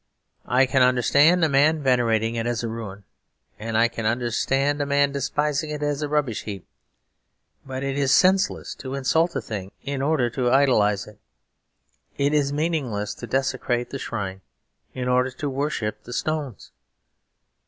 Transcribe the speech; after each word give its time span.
I 0.47 0.65
can 0.65 0.81
understand 0.81 1.45
a 1.45 1.47
man 1.47 1.83
venerating 1.83 2.33
it 2.33 2.47
as 2.47 2.63
a 2.63 2.67
ruin; 2.67 3.03
and 3.59 3.77
I 3.77 3.87
can 3.87 4.03
understand 4.07 4.81
a 4.81 4.85
man 4.87 5.11
despising 5.11 5.69
it 5.69 5.83
as 5.83 6.01
a 6.01 6.09
rubbish 6.09 6.45
heap. 6.45 6.65
But 7.67 7.83
it 7.83 7.95
is 7.95 8.11
senseless 8.11 8.73
to 8.79 8.95
insult 8.95 9.35
a 9.35 9.41
thing 9.41 9.71
in 9.83 10.01
order 10.01 10.31
to 10.31 10.49
idolatrise 10.49 11.05
it; 11.05 11.19
it 12.17 12.33
is 12.33 12.51
meaningless 12.51 13.13
to 13.13 13.27
desecrate 13.27 13.91
the 13.91 13.99
shrine 13.99 14.41
in 14.95 15.07
order 15.07 15.29
to 15.29 15.49
worship 15.51 16.01
the 16.01 16.13
stones. 16.13 16.71